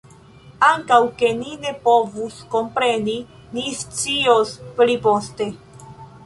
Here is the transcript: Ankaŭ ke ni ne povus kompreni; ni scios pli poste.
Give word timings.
Ankaŭ 0.67 0.97
ke 1.19 1.29
ni 1.41 1.51
ne 1.65 1.73
povus 1.83 2.39
kompreni; 2.55 3.15
ni 3.59 3.67
scios 3.83 4.55
pli 4.81 4.97
poste. 5.07 5.49